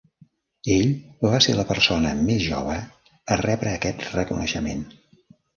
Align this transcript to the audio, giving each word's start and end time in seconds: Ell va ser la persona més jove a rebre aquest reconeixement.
Ell 0.75 0.87
va 1.25 1.41
ser 1.47 1.55
la 1.59 1.67
persona 1.73 2.15
més 2.23 2.41
jove 2.47 2.79
a 3.37 3.39
rebre 3.45 3.75
aquest 3.77 4.05
reconeixement. 4.19 4.83